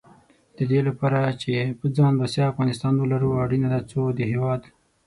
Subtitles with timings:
[0.57, 4.61] د دې لپاره چې په ځان بسیا افغانستان ولرو، اړینه ده څو د هېواد